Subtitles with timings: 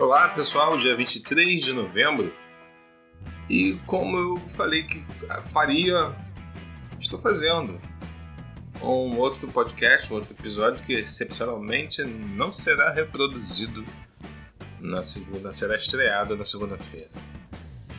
[0.00, 2.32] Olá pessoal, dia 23 de novembro.
[3.50, 4.98] E como eu falei que
[5.52, 6.16] faria,
[6.98, 7.78] estou fazendo
[8.80, 13.84] um outro podcast, um outro episódio que excepcionalmente não será reproduzido
[14.80, 17.10] na segunda, será estreado na segunda-feira.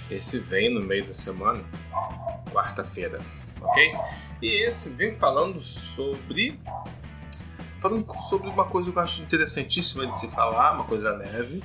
[0.10, 1.64] Esse vem no meio da semana,
[2.52, 3.22] quarta-feira,
[3.62, 3.94] ok?
[4.42, 6.60] E esse vem falando sobre
[7.80, 11.62] falando sobre uma coisa que eu acho interessantíssima de se falar, uma coisa leve,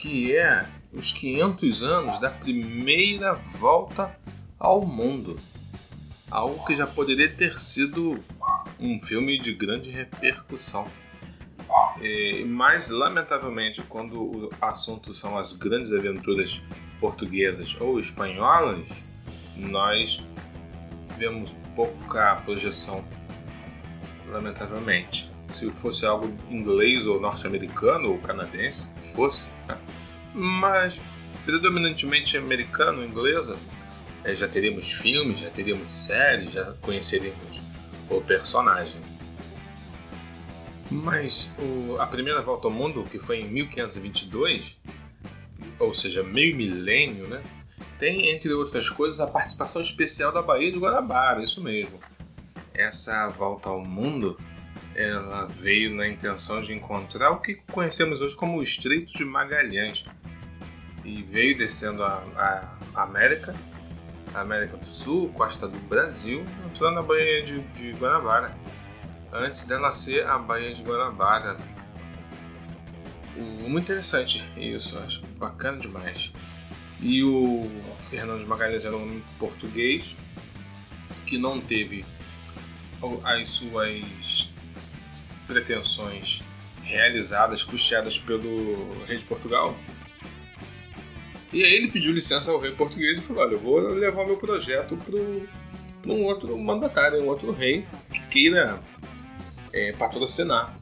[0.00, 4.16] que é os 500 anos da primeira volta
[4.58, 5.38] ao mundo.
[6.30, 8.22] Algo que já poderia ter sido
[8.78, 10.86] um filme de grande repercussão.
[12.00, 16.62] É, mas, lamentavelmente, quando o assunto são as grandes aventuras
[17.00, 19.02] portuguesas ou espanholas,
[19.56, 20.24] nós
[21.16, 23.04] vemos pouca projeção,
[24.28, 25.27] lamentavelmente.
[25.48, 29.78] Se fosse algo inglês ou norte-americano ou canadense, fosse, né?
[30.34, 31.02] mas
[31.44, 33.56] predominantemente americano, inglesa,
[34.22, 37.62] é, já teríamos filmes, já teríamos séries, já conheceríamos
[38.10, 39.00] o personagem.
[40.90, 44.78] Mas o, a primeira volta ao mundo, que foi em 1522,
[45.78, 47.42] ou seja, meio milênio, né?
[47.98, 51.98] Tem, entre outras coisas, a participação especial da Baía de Guanabara, isso mesmo.
[52.72, 54.38] Essa volta ao mundo,
[54.98, 60.04] ela veio na intenção de encontrar o que conhecemos hoje como o Estreito de Magalhães.
[61.04, 62.20] E veio descendo a,
[62.94, 63.54] a América,
[64.34, 68.58] a América do Sul, costa do Brasil, entrando na Baía de, de Guanabara.
[69.32, 71.56] Antes dela ser a Baía de Guanabara,
[73.36, 76.32] muito interessante isso, acho bacana demais.
[77.00, 77.70] E o
[78.02, 80.16] Fernando de Magalhães era um português
[81.24, 82.04] que não teve
[83.22, 84.50] as suas
[85.48, 86.44] pretensões
[86.82, 89.76] realizadas, custeadas pelo rei de Portugal.
[91.52, 94.36] E aí ele pediu licença ao rei português e falou: Olha, eu vou levar meu
[94.36, 98.80] projeto para um outro mandatário, um outro rei que queira
[99.72, 100.78] é, patrocinar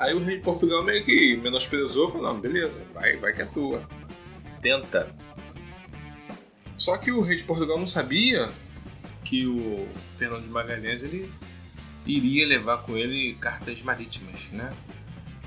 [0.00, 3.42] Aí o rei de Portugal meio que menosprezou e falou: não, beleza, vai, vai que
[3.42, 3.86] é tua.
[4.62, 5.14] Tenta.
[6.78, 8.50] Só que o rei de Portugal não sabia
[9.22, 11.30] que o Fernando de Magalhães ele
[12.06, 14.74] iria levar com ele cartas marítimas, né?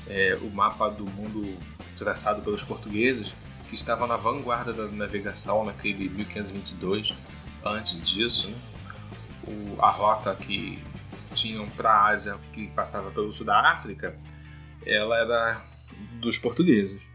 [0.08, 1.58] É, o mapa do mundo
[1.98, 3.34] traçado pelos portugueses,
[3.68, 7.14] que estava na vanguarda da navegação naquele 1522.
[7.66, 8.58] Antes disso, né?
[9.48, 10.84] o, a rota que
[11.34, 14.16] tinham para a Ásia, que passava pelo sul da África,
[14.86, 15.62] ela era
[16.20, 17.08] dos portugueses.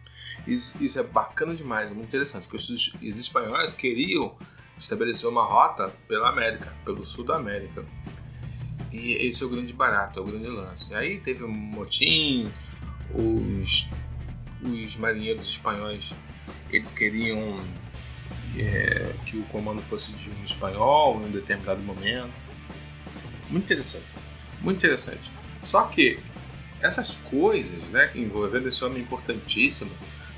[0.46, 4.36] Isso, isso é bacana demais, é muito interessante, porque os, os espanhóis queriam
[4.78, 7.84] estabelecer uma rota pela América, pelo sul da América.
[8.98, 10.94] E esse é o grande barato, é o grande lance.
[10.94, 12.50] Aí teve um motim,
[13.14, 13.90] os,
[14.62, 16.14] os marinheiros espanhóis
[16.70, 17.60] eles queriam
[18.56, 22.32] é, que o comando fosse de um espanhol em um determinado momento.
[23.48, 24.06] Muito interessante,
[24.60, 25.30] muito interessante.
[25.62, 26.18] Só que
[26.80, 29.90] essas coisas, né, envolvendo esse homem importantíssimo,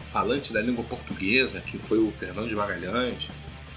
[0.07, 3.31] falante da língua portuguesa, que foi o Fernando de Magalhães,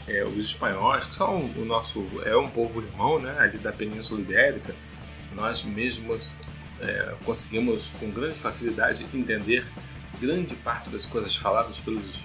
[0.08, 4.22] é, os espanhóis, que são o nosso é um povo irmão, né, ali da Península
[4.22, 4.76] Ibérica,
[5.34, 6.36] nós mesmos
[6.80, 9.66] é, conseguimos com grande facilidade entender
[10.20, 12.24] grande parte das coisas faladas pelos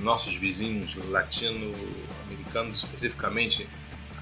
[0.00, 3.68] nossos vizinhos latino-americanos, especificamente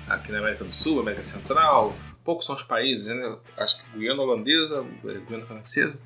[0.09, 3.37] aqui na América do Sul, América Central, poucos são os países, né?
[3.57, 4.84] acho que Guiana Holandesa,
[5.27, 5.99] Guiana Francesa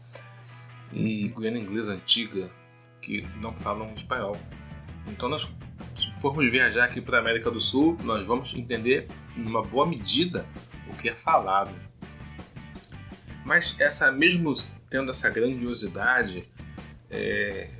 [0.92, 2.50] e Guiana Inglesa Antiga,
[3.00, 4.36] que não falam espanhol.
[5.06, 5.56] Então, nós,
[6.26, 9.06] formos viajar aqui para a América do Sul, nós vamos entender,
[9.36, 10.44] numa boa medida,
[10.90, 11.70] o que é falado.
[13.44, 14.52] Mas, essa mesmo
[14.90, 16.48] tendo essa grandiosidade
[17.08, 17.70] é,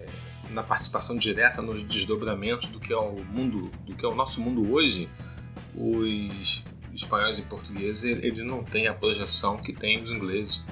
[0.51, 4.41] na participação direta nos desdobramentos do que é o mundo, do que é o nosso
[4.41, 5.09] mundo hoje,
[5.75, 6.65] os
[6.95, 10.65] espanhóis e portugueses, eles não têm a projeção que têm os ingleses.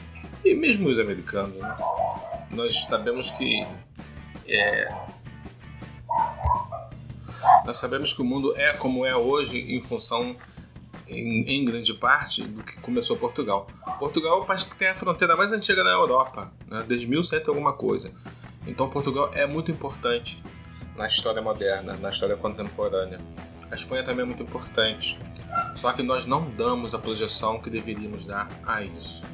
[0.44, 1.56] E mesmo os americanos.
[1.56, 1.76] Né?
[2.52, 3.66] Nós sabemos que.
[4.46, 5.03] É,
[7.64, 10.36] nós sabemos que o mundo é como é hoje em função,
[11.08, 13.66] em, em, grande parte, do que começou Portugal.
[13.98, 16.84] Portugal o país que tem a fronteira mais antiga na Europa, né?
[16.86, 18.14] desde 1100 alguma coisa.
[18.66, 20.42] Então Portugal é muito importante
[20.96, 23.20] na história moderna, na história contemporânea.
[23.70, 25.18] A Espanha também é muito importante.
[25.74, 29.24] Só que nós não damos a projeção que deveríamos dar a isso.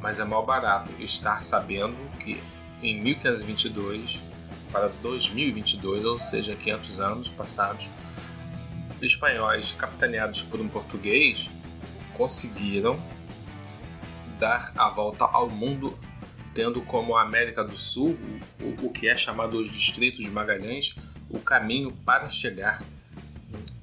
[0.00, 2.42] Mas é mal barato estar sabendo que
[2.82, 4.29] em 1522
[4.72, 7.88] para 2022, ou seja, 500 anos passados,
[9.02, 11.50] espanhóis capitaneados por um português
[12.16, 13.02] conseguiram
[14.38, 15.98] dar a volta ao mundo
[16.52, 18.18] tendo como a América do Sul,
[18.60, 20.96] o, o que é chamado hoje de de Magalhães,
[21.28, 22.82] o caminho para chegar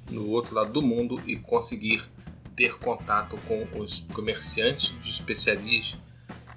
[0.10, 2.04] no outro lado do mundo e conseguir
[2.56, 5.98] ter contato com os comerciantes de especiarias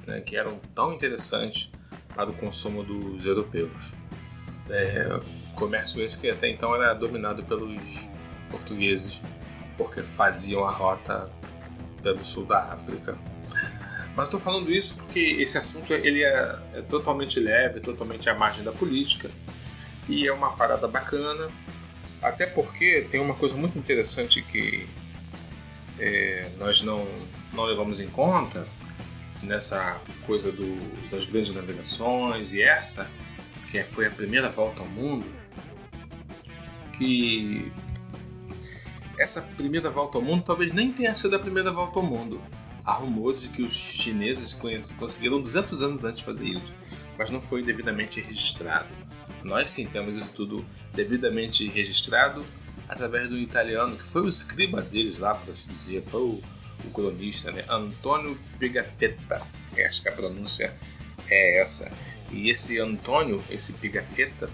[0.07, 1.71] né, que eram tão interessantes
[2.15, 3.95] para o consumo dos europeus.
[4.71, 5.21] É,
[5.55, 8.09] comércio esse que até então era dominado pelos
[8.51, 9.21] portugueses,
[9.77, 11.31] porque faziam a rota
[12.03, 13.19] pelo sul da África.
[14.17, 18.65] Mas estou falando isso porque esse assunto ele é, é totalmente leve, totalmente à margem
[18.65, 19.31] da política
[20.09, 21.49] e é uma parada bacana,
[22.21, 24.89] até porque tem uma coisa muito interessante que
[25.99, 27.07] é, nós não,
[27.53, 28.67] não levamos em conta
[29.43, 33.09] nessa coisa do, das grandes navegações e essa
[33.71, 35.25] que foi a primeira volta ao mundo
[37.01, 37.73] que
[39.19, 42.43] essa primeira volta ao mundo talvez nem tenha sido a primeira volta ao mundo.
[42.85, 44.59] Há rumores de que os chineses
[44.99, 46.73] conseguiram 200 anos antes fazer isso,
[47.17, 48.89] mas não foi devidamente registrado.
[49.43, 50.65] Nós sim temos isso tudo
[50.95, 52.45] devidamente registrado
[52.89, 56.43] através do italiano, que foi o escriba deles lá, para se dizer, foi o,
[56.85, 57.65] o cronista, né?
[57.69, 59.41] Antônio Pigafetta.
[59.87, 60.75] Acho que a pronúncia
[61.29, 61.91] é essa.
[62.31, 64.49] E esse Antônio, esse Pigafetta,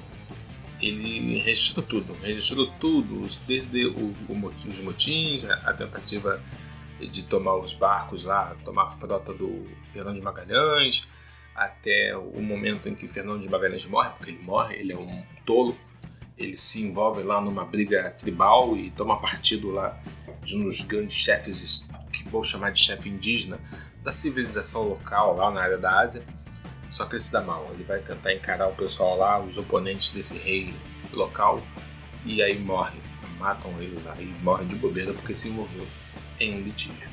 [0.81, 6.43] ele registrou tudo, registrou tudo, desde o, o, os motins, a, tentativa
[6.99, 11.07] de tomar os barcos lá, tomar a frota do Fernando de Magalhães,
[11.55, 15.23] até o momento em que Fernando de Magalhães morre, porque ele morre, ele é um
[15.45, 15.77] tolo,
[16.37, 19.99] ele se envolve lá numa briga tribal e toma partido lá
[20.43, 23.59] de um dos grandes chefes, que vou chamar de chefe indígena,
[24.03, 26.23] da civilização local lá na área da Ásia
[26.91, 27.69] só que ele se dá mal.
[27.73, 30.75] Ele vai tentar encarar o pessoal lá, os oponentes desse rei
[31.13, 31.63] local,
[32.25, 32.99] e aí morre.
[33.39, 35.87] Matam ele lá e morre de bobeira porque se morreu
[36.41, 37.11] em um litígio.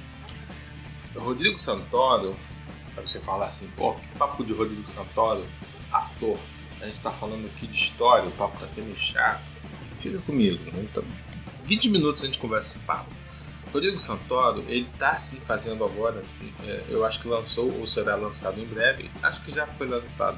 [1.15, 2.35] Rodrigo Santoro,
[2.93, 5.45] para você falar assim, pô, que papo de Rodrigo Santoro,
[5.91, 6.39] ator.
[6.81, 9.43] A gente está falando aqui de história, o papo tá até meio chato.
[9.99, 10.81] Fica comigo, né?
[10.83, 11.03] então,
[11.65, 13.09] 20 minutos a gente conversa esse papo.
[13.73, 16.23] Rodrigo Santoro, ele está se fazendo agora,
[16.63, 20.37] é, eu acho que lançou ou será lançado em breve, acho que já foi lançado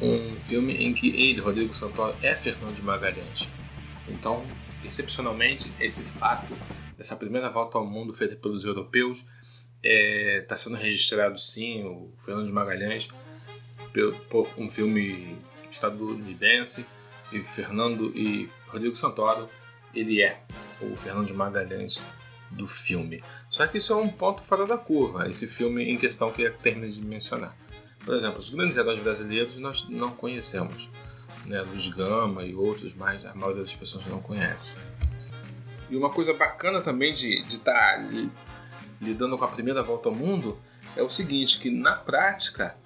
[0.00, 3.48] um filme em que ele, Rodrigo Santoro, é Fernando de Magalhães.
[4.08, 4.44] Então,
[4.84, 6.52] excepcionalmente, esse fato
[6.98, 9.28] dessa primeira volta ao mundo feita pelos europeus está
[9.84, 13.08] é, tá sendo registrado sim, o Fernando de Magalhães,
[13.92, 15.38] por, por um filme
[15.70, 16.84] estadunidense,
[17.30, 19.48] e Fernando e Rodrigo Santoro,
[19.94, 20.42] ele é
[20.80, 22.00] o Fernando de Magalhães
[22.50, 23.22] do filme.
[23.48, 26.52] Só que isso é um ponto fora da curva, esse filme em questão que eu
[26.58, 27.56] terminei de mencionar.
[28.04, 30.90] Por exemplo, os grandes heróis brasileiros nós não conhecemos.
[31.46, 31.60] Né?
[31.62, 34.78] Luz Gama e outros, mas a maioria das pessoas não conhece.
[35.88, 38.08] E uma coisa bacana também de estar tá
[39.00, 40.58] lidando com a primeira volta ao mundo
[40.96, 42.76] é o seguinte, que na prática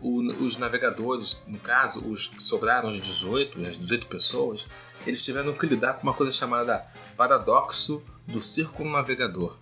[0.00, 4.66] o, os navegadores, no caso, os que sobraram os 18, as 18 pessoas,
[5.06, 6.86] eles tiveram que lidar com uma coisa chamada
[7.16, 9.58] paradoxo do círculo navegador.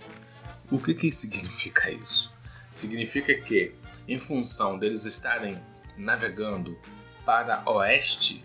[0.71, 2.35] O que, que significa isso?
[2.73, 3.75] Significa que,
[4.09, 5.61] em função deles estarem
[5.97, 6.79] navegando
[7.25, 8.43] para oeste,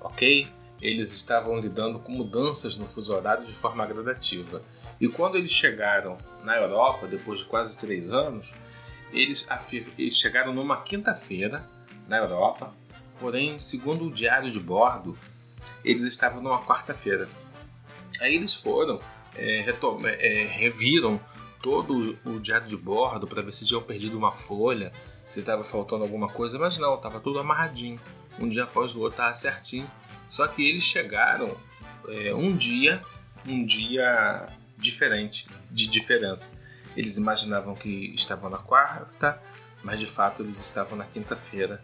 [0.00, 0.48] ok?
[0.80, 4.60] Eles estavam lidando com mudanças no fuso horário de forma gradativa.
[5.00, 8.52] E quando eles chegaram na Europa, depois de quase três anos,
[9.12, 9.46] eles,
[9.96, 11.68] eles chegaram numa quinta-feira
[12.08, 12.74] na Europa,
[13.20, 15.16] porém, segundo o diário de bordo,
[15.84, 17.28] eles estavam numa quarta-feira.
[18.20, 19.00] Aí eles foram
[19.36, 19.64] é,
[20.18, 21.20] é, reviram
[21.60, 24.92] todo o diário de bordo para ver se tinham perdido uma folha,
[25.28, 28.00] se estava faltando alguma coisa, mas não, estava tudo amarradinho.
[28.38, 29.90] Um dia após o outro estava certinho.
[30.28, 31.56] Só que eles chegaram
[32.08, 33.00] é, um dia,
[33.46, 36.52] um dia diferente, de diferença.
[36.96, 39.40] Eles imaginavam que estavam na quarta,
[39.82, 41.82] mas de fato eles estavam na quinta-feira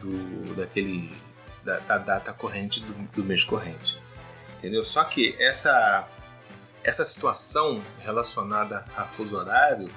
[0.00, 1.10] do daquele
[1.64, 3.98] da, da, data corrente do, do mês corrente,
[4.58, 4.84] entendeu?
[4.84, 6.06] Só que essa
[6.84, 9.90] essa situação relacionada a fuso horário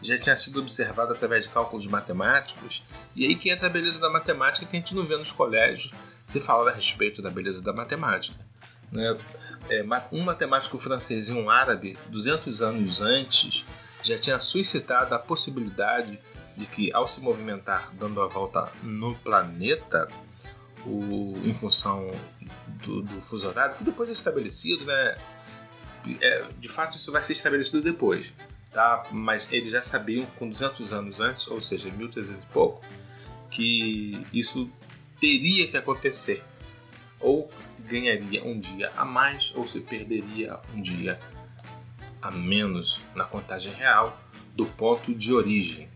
[0.00, 4.10] já tinha sido observada através de cálculos matemáticos, e aí que entra a beleza da
[4.10, 5.92] matemática que a gente não vê nos colégios
[6.24, 8.38] se fala a respeito da beleza da matemática.
[8.90, 9.16] Né?
[9.68, 13.66] É, um matemático francês e um árabe, 200 anos antes,
[14.02, 16.20] já tinha suscitado a possibilidade
[16.56, 20.08] de que, ao se movimentar dando a volta no planeta,
[20.84, 22.10] o, em função
[22.84, 25.18] do, do fuso horário, que depois é estabelecido, né?
[26.20, 28.32] É, de fato isso vai ser estabelecido depois,
[28.72, 29.06] tá?
[29.10, 32.84] Mas eles já sabiam com 200 anos antes, ou seja, 1300 e pouco,
[33.50, 34.70] que isso
[35.20, 36.42] teria que acontecer.
[37.18, 41.18] Ou se ganharia um dia a mais, ou se perderia um dia
[42.20, 44.20] a menos na contagem real
[44.54, 45.88] do ponto de origem.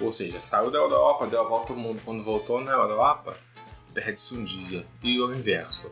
[0.00, 2.02] Ou seja, saiu da Europa, deu a volta ao mundo.
[2.04, 3.36] Quando voltou na Europa,
[3.92, 4.84] perde-se um dia.
[5.02, 5.90] E o inverso.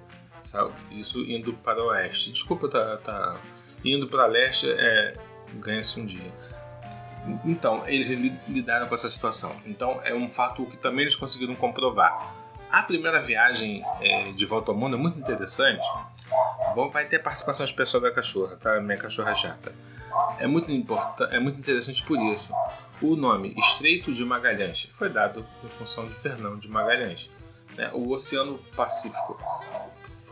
[0.91, 2.33] Isso indo para o oeste.
[2.33, 3.41] Desculpa, tá, tá
[3.85, 5.15] indo para leste, é,
[5.55, 6.33] ganha-se um dia.
[7.45, 8.09] Então, eles
[8.49, 9.55] lidaram com essa situação.
[9.65, 12.35] Então, é um fato que também eles conseguiram comprovar.
[12.71, 15.87] A primeira viagem é, de volta ao mundo é muito interessante.
[16.91, 18.81] Vai ter participação especial da cachorra, tá?
[18.81, 19.75] Minha cachorra chata.
[20.39, 20.71] É muito,
[21.31, 22.53] é muito interessante por isso.
[23.01, 27.31] O nome Estreito de Magalhães foi dado em função de Fernão de Magalhães.
[27.77, 27.91] Né?
[27.93, 29.39] O Oceano Pacífico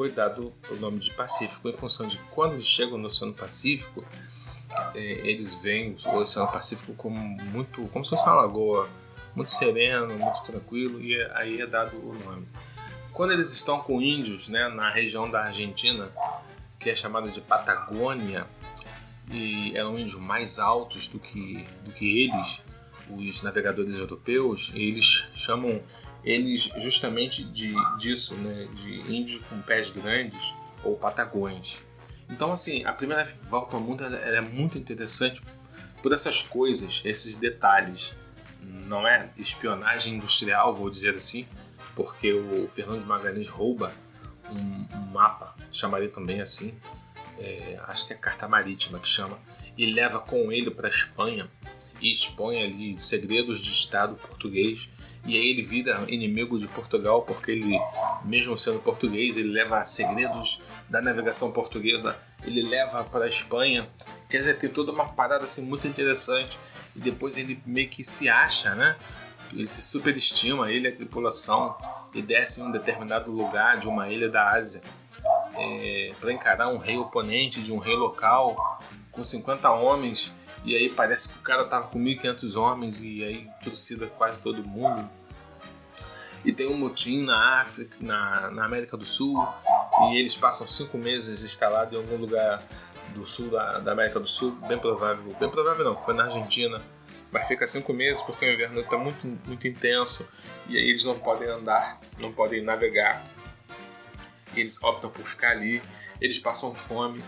[0.01, 4.03] foi dado o nome de Pacífico em função de quando eles chegam no Oceano Pacífico,
[4.95, 8.89] é, eles veem o Oceano Pacífico como muito, como se fosse uma lagoa,
[9.37, 12.49] muito sereno, muito tranquilo, e aí é dado o nome.
[13.13, 16.11] Quando eles estão com índios, né, na região da Argentina,
[16.79, 18.47] que é chamada de Patagônia,
[19.31, 22.65] e eram índios mais altos do que, do que eles,
[23.11, 25.85] os navegadores europeus, eles chamam
[26.25, 31.83] eles justamente de, disso, né, de índios com pés grandes ou patagões.
[32.29, 35.43] Então, assim, a primeira volta ao mundo é muito interessante
[36.03, 38.15] por essas coisas, esses detalhes.
[38.63, 41.47] Não é espionagem industrial, vou dizer assim,
[41.95, 43.93] porque o Fernando de Magalhães rouba
[44.51, 46.79] um, um mapa, chamaria também assim,
[47.39, 49.39] é, acho que é carta marítima que chama,
[49.77, 51.49] e leva com ele para a Espanha
[52.01, 54.89] e expõe ali segredos de Estado português.
[55.25, 57.79] E aí ele vira inimigo de Portugal porque ele,
[58.25, 63.89] mesmo sendo português, ele leva segredos da navegação portuguesa, ele leva para a Espanha.
[64.29, 66.59] Quer dizer, tem toda uma parada assim muito interessante.
[66.97, 68.97] E depois ele meio que se acha, né?
[69.53, 71.77] Ele se superestima, ele a tripulação,
[72.15, 74.83] e desce em um determinado lugar de uma ilha da Ásia
[75.55, 78.81] é, para encarar um rei oponente de um rei local
[79.11, 80.35] com 50 homens.
[80.65, 84.67] E aí parece que o cara tava com 1.500 homens e aí trucida quase todo
[84.67, 85.09] mundo.
[86.45, 89.47] E tem um motim na África, na, na América do Sul,
[90.11, 92.63] e eles passam cinco meses instalados em algum lugar
[93.15, 96.81] do sul da, da América do Sul, bem provável, bem provável não, foi na Argentina,
[97.31, 100.27] mas fica cinco meses porque o inverno está muito, muito intenso
[100.69, 103.23] e aí eles não podem andar, não podem navegar
[104.55, 105.83] eles optam por ficar ali,
[106.21, 107.23] eles passam fome.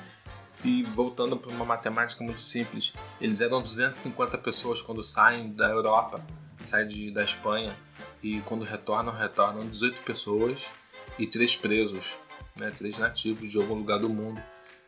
[0.65, 6.25] E voltando para uma matemática muito simples, eles eram 250 pessoas quando saem da Europa,
[6.65, 7.77] saem de, da Espanha,
[8.23, 10.71] e quando retornam, retornam 18 pessoas
[11.19, 12.19] e três presos,
[12.57, 14.41] né, três nativos de algum lugar do mundo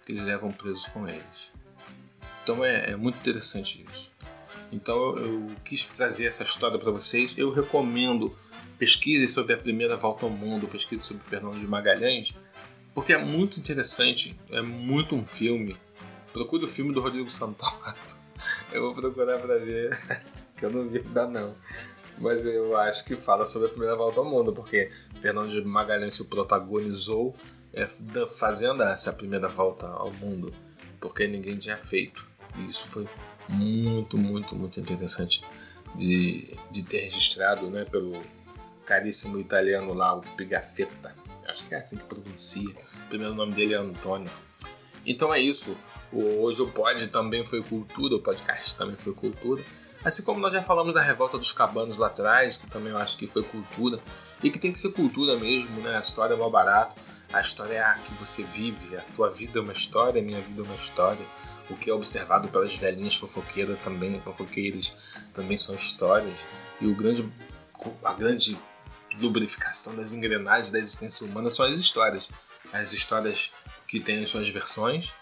[0.06, 1.52] que eles levam presos com eles.
[2.42, 4.12] Então é, é muito interessante isso.
[4.70, 7.34] Então eu, quis trazer essa história para vocês.
[7.36, 8.36] Eu recomendo
[8.78, 12.34] pesquise sobre a primeira volta ao mundo, pesquise sobre Fernando de Magalhães,
[12.94, 15.76] porque é muito interessante, é muito um filme.
[16.32, 17.74] Procure o filme do Rodrigo Santoro.
[18.72, 19.96] Eu vou procurar para ver,
[20.56, 21.54] que eu não vi ainda não.
[22.18, 26.14] Mas eu acho que fala sobre a primeira volta ao mundo, porque Fernando de Magalhães
[26.14, 27.34] se protagonizou
[27.72, 27.86] é,
[28.26, 30.52] fazendo essa primeira volta ao mundo,
[31.00, 32.26] porque ninguém tinha feito.
[32.58, 33.08] E isso foi
[33.48, 35.42] muito, muito, muito interessante
[35.94, 38.20] de, de ter registrado né, pelo,
[38.84, 41.14] caríssimo italiano lá, o Pigafetta.
[41.54, 42.68] Acho que é assim que pronuncia.
[43.04, 44.28] O primeiro nome dele é Antônio.
[45.06, 45.78] Então é isso.
[46.12, 49.62] Hoje o pod também foi cultura, o podcast também foi cultura.
[50.04, 53.16] Assim como nós já falamos da revolta dos cabanos lá atrás, que também eu acho
[53.16, 54.00] que foi cultura.
[54.42, 55.96] E que tem que ser cultura mesmo, né?
[55.96, 57.00] A história é mal barato.
[57.32, 58.96] A história é a que você vive.
[58.96, 61.24] A tua vida é uma história, a minha vida é uma história.
[61.70, 64.92] O que é observado pelas velhinhas fofoqueiras também, fofoqueiras,
[65.32, 66.40] também são histórias.
[66.80, 67.32] E o grande,
[68.02, 68.58] a grande
[69.18, 72.28] lubrificação das engrenagens da existência humana são as histórias.
[72.72, 73.52] As histórias
[73.86, 75.12] que têm suas versões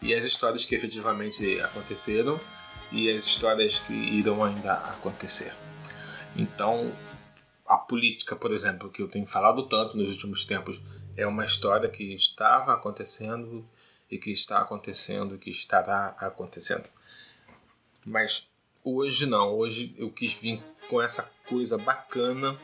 [0.00, 2.40] e as histórias que efetivamente aconteceram
[2.90, 5.54] e as histórias que irão ainda acontecer.
[6.36, 6.96] Então,
[7.66, 10.80] a política, por exemplo, que eu tenho falado tanto nos últimos tempos,
[11.16, 13.66] é uma história que estava acontecendo
[14.10, 16.88] e que está acontecendo e que estará acontecendo.
[18.04, 18.48] Mas
[18.82, 22.58] hoje não, hoje eu quis vir com essa coisa bacana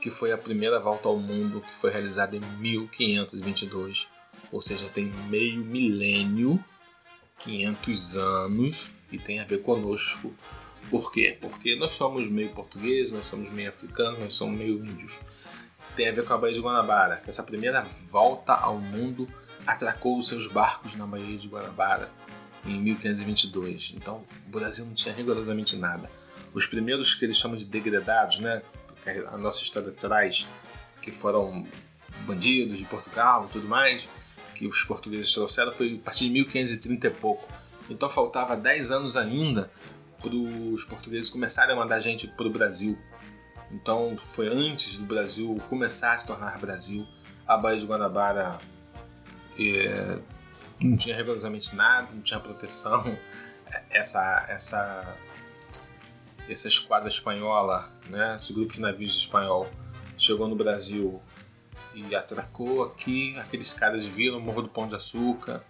[0.00, 4.08] que foi a primeira volta ao mundo que foi realizada em 1522,
[4.52, 6.62] ou seja, tem meio milênio,
[7.38, 10.34] 500 anos e tem a ver conosco.
[10.90, 11.36] Por quê?
[11.40, 15.18] Porque nós somos meio portugueses, nós somos meio africanos, nós somos meio índios.
[15.96, 19.26] Tem a ver com a Baía de Guanabara, que essa primeira volta ao mundo
[19.66, 22.10] atracou os seus barcos na Baía de Guanabara
[22.64, 23.94] em 1522.
[23.96, 26.10] Então, o Brasil não tinha rigorosamente nada.
[26.52, 28.62] Os primeiros que eles chamam de degradados, né,
[29.10, 30.46] a nossa história traz,
[31.00, 31.66] que foram
[32.26, 34.08] bandidos de Portugal e tudo mais,
[34.54, 37.46] que os portugueses trouxeram, foi a partir de 1530 e pouco.
[37.88, 39.70] Então faltava 10 anos ainda
[40.20, 42.98] para os portugueses começarem a mandar gente para o Brasil.
[43.70, 47.06] Então foi antes do Brasil começar a se tornar Brasil.
[47.46, 48.58] A Baía de Guanabara
[49.58, 50.18] é,
[50.80, 53.16] não tinha rigorosamente nada, não tinha proteção.
[53.90, 55.16] Essa, essa,
[56.48, 59.68] essa esquadra espanhola, né, esse grupo de navios espanhol,
[60.16, 61.20] chegou no Brasil
[61.94, 63.38] e atracou aqui.
[63.38, 65.64] Aqueles caras viram o Morro do Pão de Açúcar,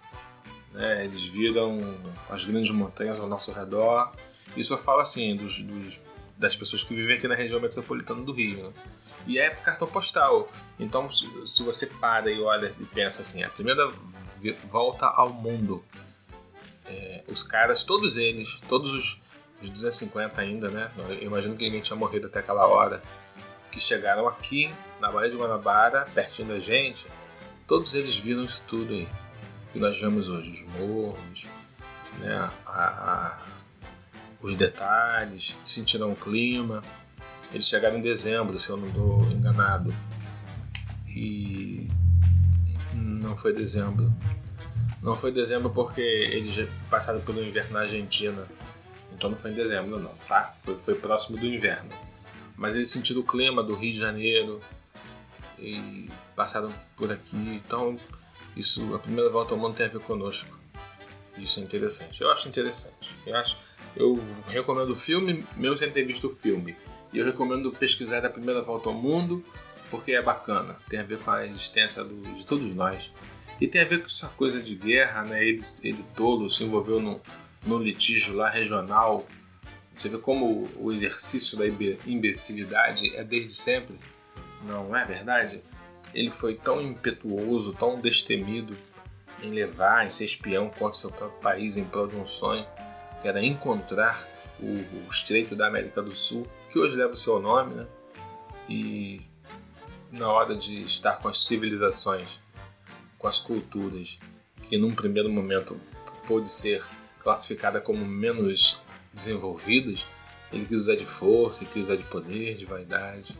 [0.73, 1.80] né, eles viram
[2.28, 4.12] as grandes montanhas ao nosso redor.
[4.56, 6.00] Isso eu falo assim, dos, dos
[6.38, 8.64] das pessoas que vivem aqui na região metropolitana do Rio.
[8.64, 8.73] Né?
[9.26, 10.49] E é cartão postal.
[10.78, 13.90] Então, se você para e olha e pensa assim, a primeira
[14.64, 15.85] volta ao mundo,
[16.85, 19.23] é, os caras, todos eles, todos os,
[19.67, 20.91] os 250 ainda, né?
[20.97, 23.03] Eu imagino que ninguém tinha morrido até aquela hora,
[23.71, 27.07] que chegaram aqui na Baía de Guanabara, pertinho da gente,
[27.67, 29.09] todos eles viram isso tudo aí
[29.73, 31.47] que nós vemos hoje, os morros,
[32.19, 32.51] né?
[32.65, 33.39] a, a
[34.41, 36.83] os detalhes, sentiram o clima.
[37.53, 39.95] Eles chegaram em dezembro, se eu não estou enganado.
[41.09, 41.89] E
[42.95, 44.13] não foi dezembro.
[45.03, 48.45] Não foi dezembro porque eles passaram pelo inverno na Argentina.
[49.17, 50.55] Então não foi em dezembro, não, tá?
[50.61, 51.91] Foi, foi próximo do inverno.
[52.55, 54.61] Mas eles sentiram o clima do Rio de Janeiro
[55.59, 57.37] e passaram por aqui.
[57.37, 57.99] Então,
[58.55, 60.57] isso, a primeira volta ao mundo tem a ver conosco.
[61.39, 62.21] Isso é interessante.
[62.23, 63.15] Eu acho interessante.
[63.27, 63.57] Eu acho
[63.97, 66.77] eu recomendo o filme, mesmo sem ter visto o filme.
[67.13, 69.43] E eu recomendo pesquisar a primeira volta ao mundo,
[69.91, 70.77] porque é bacana.
[70.89, 73.11] Tem a ver com a existência do, de todos nós.
[73.59, 75.43] E tem a ver com essa coisa de guerra, né?
[75.43, 77.19] Ele, ele todo se envolveu num,
[77.67, 79.27] num litígio lá regional.
[79.97, 81.67] Você vê como o exercício da
[82.07, 83.99] imbecilidade é desde sempre.
[84.63, 85.63] Não é verdade?
[86.15, 88.77] Ele foi tão impetuoso, tão destemido
[89.43, 92.67] em levar, em ser espião contra seu próprio país em prol de um sonho
[93.21, 94.27] que era encontrar
[94.61, 97.87] o, o Estreito da América do Sul, que hoje leva o seu nome, né?
[98.69, 99.21] E
[100.11, 102.41] na hora de estar com as civilizações,
[103.19, 104.19] com as culturas,
[104.63, 105.79] que num primeiro momento
[106.26, 106.85] pôde ser
[107.26, 110.06] classificada como menos desenvolvidas,
[110.52, 113.36] ele quis usar de força, quis usar de poder, de vaidade.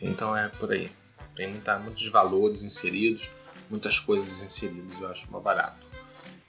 [0.00, 0.90] Então é por aí.
[1.36, 3.28] Tem muita, muitos valores inseridos,
[3.68, 5.86] muitas coisas inseridas, eu acho mais barato.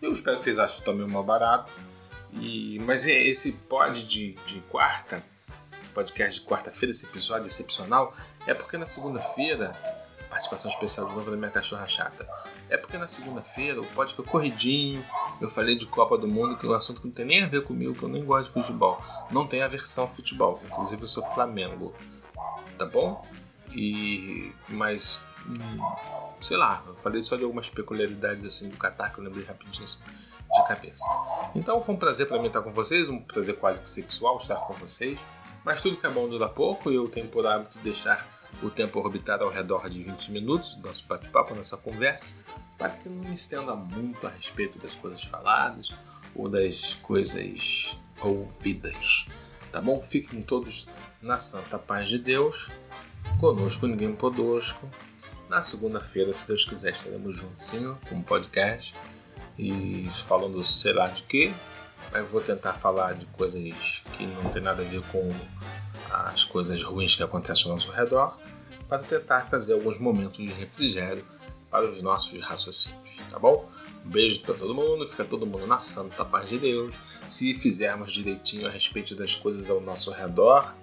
[0.02, 1.74] Eu espero que vocês achem também mais barato.
[2.32, 5.22] E, mas esse pod de, de quarta,
[5.94, 8.16] podcast de quarta-feira, esse episódio excepcional,
[8.48, 9.74] é porque na segunda-feira,
[10.30, 12.26] participação especial de novo da minha cachorra chata,
[12.70, 15.06] é porque na segunda-feira o pod foi corridinho,
[15.42, 17.48] eu falei de Copa do Mundo, que é um assunto que não tem nem a
[17.48, 19.02] ver comigo, que eu nem gosto de futebol.
[19.32, 21.94] Não tem a versão futebol, inclusive eu sou Flamengo,
[22.78, 23.26] tá bom?
[23.72, 25.58] E, mas, hum,
[26.40, 29.84] sei lá, eu falei só de algumas peculiaridades assim do Qatar que eu lembrei rapidinho
[29.84, 30.00] assim
[30.54, 31.04] de cabeça.
[31.56, 34.58] Então foi um prazer para mim estar com vocês, um prazer quase que sexual estar
[34.58, 35.20] com vocês.
[35.66, 38.28] Mas tudo que é bom dura pouco e eu tenho por hábito deixar
[38.62, 42.36] o tempo orbitar ao redor de 20 minutos nosso bate-papo, nossa conversa,
[42.84, 45.90] para que não me estenda muito a respeito das coisas faladas
[46.36, 49.26] ou das coisas ouvidas.
[49.72, 50.02] Tá bom?
[50.02, 50.90] Fiquem todos
[51.22, 52.70] na santa paz de Deus.
[53.40, 54.90] Conosco ninguém podosco.
[55.48, 58.94] Na segunda-feira, se Deus quiser, estaremos juntos sim, com um podcast
[59.58, 61.54] e falando sei lá de que,
[62.12, 65.32] mas vou tentar falar de coisas que não tem nada a ver com
[66.12, 68.38] as coisas ruins que acontecem ao nosso redor,
[68.90, 71.26] para tentar trazer alguns momentos de refrigério
[71.74, 73.68] para os nossos raciocínios, tá bom?
[74.06, 76.94] Um beijo para todo mundo, fica todo mundo na santa paz de Deus.
[77.28, 80.76] Se fizermos direitinho a respeito das coisas ao nosso redor,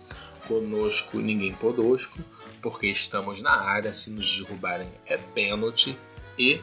[0.49, 2.19] conosco ninguém podosco,
[2.61, 5.97] porque estamos na área, se nos derrubarem é pênalti
[6.37, 6.61] e,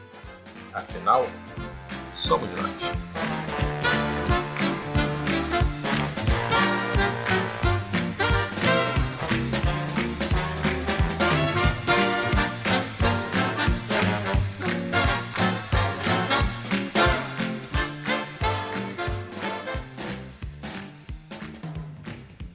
[0.74, 1.26] afinal,
[2.12, 3.47] somos nós.